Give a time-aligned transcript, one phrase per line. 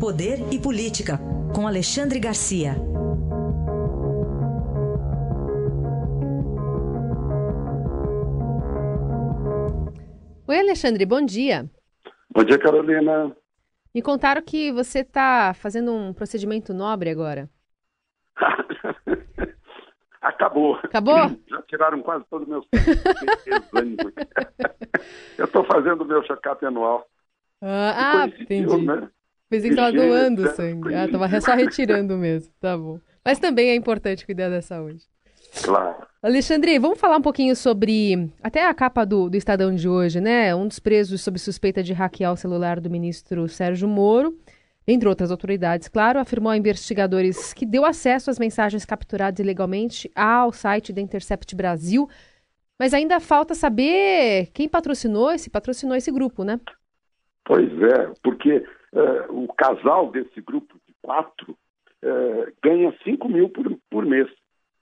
[0.00, 1.18] Poder e Política,
[1.52, 2.76] com Alexandre Garcia.
[10.46, 11.68] Oi, Alexandre, bom dia.
[12.32, 13.36] Bom dia, Carolina.
[13.92, 17.50] Me contaram que você está fazendo um procedimento nobre agora.
[20.22, 20.76] Acabou.
[20.76, 21.28] Acabou?
[21.50, 22.64] Já tiraram quase todos os meus
[25.36, 27.04] Eu estou fazendo o meu check-up anual.
[27.60, 28.86] Ah, ah entendi.
[28.86, 29.10] Né?
[29.48, 30.48] Pensei que estava doando né?
[30.50, 30.94] sangue.
[30.94, 32.52] Ah, estava só retirando mesmo.
[32.60, 33.00] Tá bom.
[33.24, 35.02] Mas também é importante cuidar da saúde.
[35.62, 36.06] Claro.
[36.22, 40.54] Alexandre, vamos falar um pouquinho sobre até a capa do, do Estadão de hoje, né?
[40.54, 44.36] Um dos presos sob suspeita de hackear o celular do ministro Sérgio Moro,
[44.86, 50.52] entre outras autoridades, claro, afirmou a investigadores que deu acesso às mensagens capturadas ilegalmente ao
[50.52, 52.08] site da Intercept Brasil.
[52.78, 56.60] Mas ainda falta saber quem patrocinou esse, patrocinou esse grupo, né?
[57.44, 63.78] Pois é, porque uh, o casal desse grupo de quatro uh, ganha 5 mil por,
[63.90, 64.28] por mês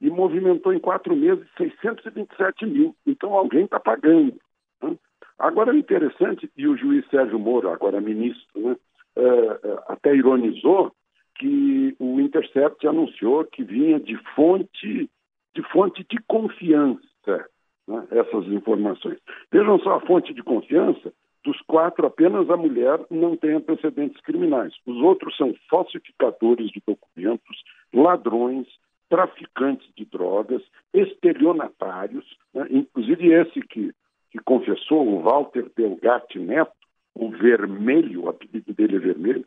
[0.00, 2.94] e movimentou em quatro meses 627 mil.
[3.06, 4.34] Então alguém está pagando.
[4.82, 4.96] Né?
[5.38, 8.76] Agora, o interessante, e o juiz Sérgio Moro, agora ministro, né,
[9.16, 10.92] uh, até ironizou
[11.36, 15.08] que o Intercept anunciou que vinha de fonte
[15.54, 17.48] de, fonte de confiança
[17.86, 19.18] né, essas informações.
[19.50, 21.12] Vejam só a fonte de confiança.
[21.48, 24.74] Dos quatro, apenas a mulher não tem antecedentes criminais.
[24.84, 28.66] Os outros são falsificadores de documentos, ladrões,
[29.08, 30.60] traficantes de drogas,
[30.92, 32.66] estelionatários, né?
[32.68, 33.94] inclusive esse que,
[34.30, 36.70] que confessou, o Walter Delgatti Neto,
[37.14, 39.46] o vermelho, o apelido dele é vermelho,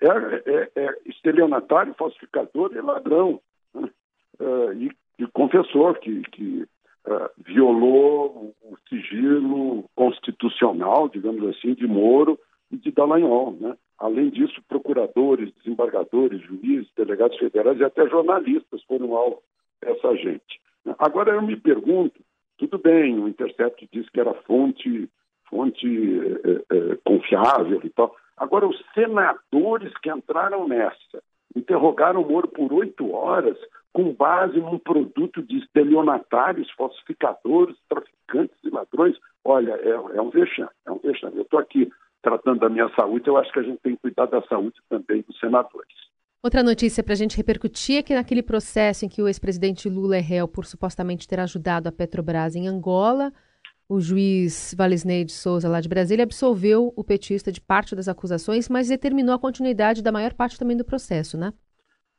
[0.00, 3.40] é, é, é estelionatário, falsificador e ladrão.
[3.74, 3.90] Né?
[4.38, 6.62] Uh, e, e, confessou que, que
[7.08, 8.54] uh, violou
[8.90, 12.38] sigilo constitucional, digamos assim, de Moro
[12.70, 13.56] e de Dallagnol.
[13.58, 13.74] Né?
[13.98, 19.42] Além disso, procuradores, desembargadores, juízes, delegados federais e até jornalistas foram alvo
[19.80, 20.60] dessa gente.
[20.98, 22.20] Agora eu me pergunto,
[22.58, 25.08] tudo bem, o Intercept disse que era fonte,
[25.48, 28.14] fonte é, é, confiável e tal.
[28.36, 31.22] Agora, os senadores que entraram nessa
[31.54, 33.56] interrogaram o Moro por oito horas
[33.92, 39.16] com base num produto de estelionatários, falsificadores, traficantes e ladrões.
[39.44, 41.36] Olha, é, é um vexame, é um vexame.
[41.36, 41.90] Eu estou aqui
[42.22, 45.24] tratando da minha saúde, eu acho que a gente tem que cuidar da saúde também
[45.26, 46.10] dos senadores.
[46.42, 50.16] Outra notícia para a gente repercutir é que naquele processo em que o ex-presidente Lula
[50.16, 53.32] é réu por supostamente ter ajudado a Petrobras em Angola,
[53.90, 58.68] o juiz Valisney de Souza, lá de Brasília, absolveu o petista de parte das acusações,
[58.68, 61.52] mas determinou a continuidade da maior parte também do processo, né?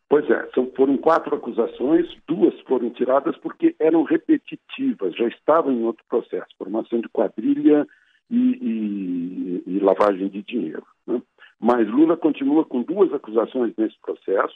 [0.09, 5.86] Pois é, são, foram quatro acusações, duas foram tiradas porque eram repetitivas, já estavam em
[5.86, 7.88] outro processo, formação de quadrilha
[8.30, 10.86] e, e, e lavagem de dinheiro.
[11.08, 11.22] Né?
[11.58, 14.56] Mas Lula continua com duas acusações nesse processo.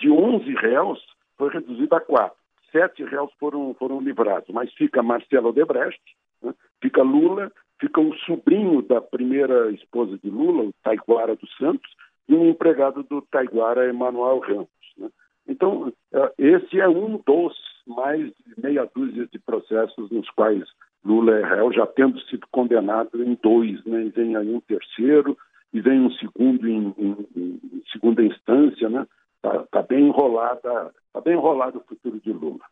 [0.00, 0.98] De 11 réus,
[1.36, 2.36] foi reduzido a quatro.
[2.72, 6.02] Sete réus foram, foram livrados, mas fica Marcelo Odebrecht,
[6.42, 6.54] né?
[6.80, 11.90] fica Lula, fica o sobrinho da primeira esposa de Lula, o Taiguara dos Santos,
[12.28, 14.68] e um empregado do Taiguara, Emanuel Ramos.
[14.96, 15.08] Né?
[15.46, 17.56] Então, eh, esse é um dos
[17.86, 20.64] mais meia dúzia de processos nos quais
[21.04, 24.04] Lula é réu, já tendo sido condenado em dois, né?
[24.04, 25.36] E vem aí um terceiro
[25.72, 29.06] e vem um segundo em, em, em segunda instância, né?
[29.40, 32.64] Tá, tá, bem enrolada, tá bem enrolado o futuro de Lula.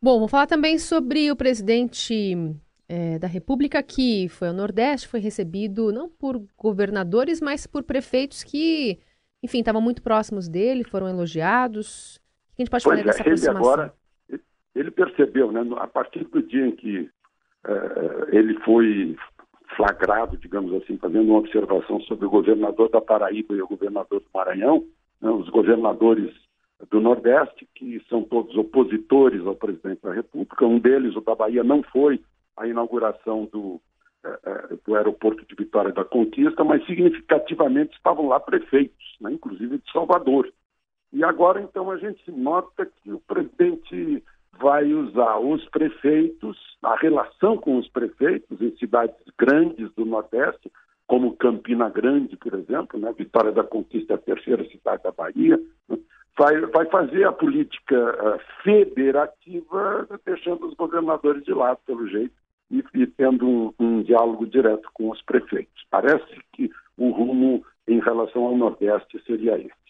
[0.00, 2.54] Bom, vou falar também sobre o presidente
[2.88, 8.44] é, da República que foi ao Nordeste, foi recebido não por governadores, mas por prefeitos
[8.44, 8.98] que,
[9.42, 12.16] enfim, estavam muito próximos dele, foram elogiados.
[12.52, 13.60] O que a gente pode pois falar é, dessa aproximação?
[13.60, 13.94] Ele agora,
[14.74, 19.16] ele percebeu, né, a partir do dia em que uh, ele foi
[19.76, 24.26] flagrado, digamos assim, fazendo uma observação sobre o governador da Paraíba e o governador do
[24.32, 24.84] Maranhão,
[25.20, 26.32] né, os governadores
[26.90, 30.66] do Nordeste, que são todos opositores ao presidente da República.
[30.66, 32.20] Um deles, o da Bahia, não foi
[32.56, 33.80] à inauguração do,
[34.24, 39.92] uh, do aeroporto de Vitória da Conquista, mas significativamente estavam lá prefeitos, né, inclusive de
[39.92, 40.52] Salvador.
[41.12, 44.22] E agora, então, a gente nota que o presidente
[44.58, 50.70] vai usar os prefeitos, a relação com os prefeitos em cidades grandes do Nordeste,
[51.06, 53.12] como Campina Grande, por exemplo, né?
[53.16, 55.98] Vitória da Conquista, a terceira cidade da Bahia, né?
[56.38, 62.34] Vai, vai fazer a política uh, federativa, deixando os governadores de lado, pelo jeito,
[62.70, 65.86] e, e tendo um, um diálogo direto com os prefeitos.
[65.90, 69.86] Parece que o rumo em relação ao Nordeste seria esse.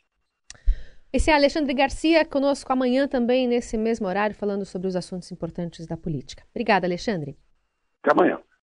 [1.13, 5.87] Esse é Alexandre Garcia, conosco amanhã também, nesse mesmo horário, falando sobre os assuntos importantes
[5.87, 6.43] da política.
[6.51, 7.37] Obrigada, Alexandre.
[8.03, 8.39] Até amanhã.